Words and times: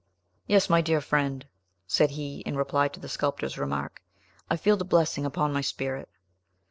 "Yes, 0.47 0.67
my 0.67 0.81
dear 0.81 0.99
friend," 0.99 1.45
said 1.85 2.09
he, 2.09 2.39
in 2.39 2.57
reply 2.57 2.87
to 2.87 2.99
the 2.99 3.07
sculptor's 3.07 3.59
remark, 3.59 4.01
"I 4.49 4.57
feel 4.57 4.75
the 4.77 4.83
blessing 4.83 5.27
upon 5.27 5.53
my 5.53 5.61
spirit." 5.61 6.09